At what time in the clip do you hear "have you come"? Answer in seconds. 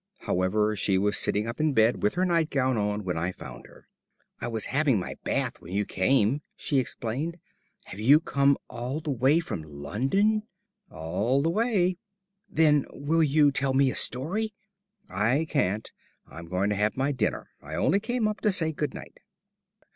7.83-8.57